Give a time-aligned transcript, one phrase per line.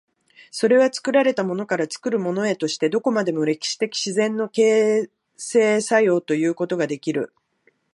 [0.49, 7.35] それは作られたものから作るものへとして、どこまでも歴史的自然の形成作用ということができる。